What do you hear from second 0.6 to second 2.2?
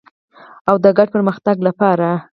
او د ګډ پرمختګ لپاره.